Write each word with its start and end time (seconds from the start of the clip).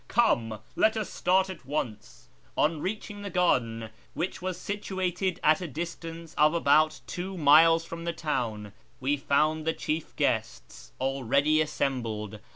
Come! 0.07 0.61
Let 0.75 0.97
us 0.97 1.11
start 1.11 1.47
at 1.51 1.63
\ 1.65 1.65
once." 1.67 2.29
On 2.57 2.81
reaching 2.81 3.21
the 3.21 3.29
garden, 3.29 3.91
which 4.15 4.41
was 4.41 4.59
situated 4.59 5.39
at 5.43 5.61
a 5.61 5.67
distance 5.67 6.33
of 6.39 6.55
about 6.55 7.01
two 7.05 7.37
miles 7.37 7.85
from 7.85 8.05
the 8.05 8.11
town, 8.11 8.73
we 8.99 9.15
found 9.15 9.63
the 9.63 9.73
chief 9.73 10.15
guests 10.15 10.91
already 10.99 11.61
assembled. 11.61 12.39